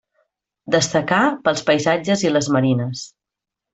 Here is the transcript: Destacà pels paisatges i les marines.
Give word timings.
Destacà 0.75 1.19
pels 1.49 1.63
paisatges 1.67 2.25
i 2.29 2.33
les 2.33 2.51
marines. 2.57 3.05